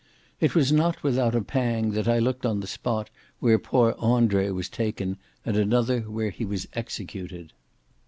[0.39, 4.49] It was not without a pang that I looked on the spot where poor Andre
[4.49, 7.53] was taken, and another where he was executed.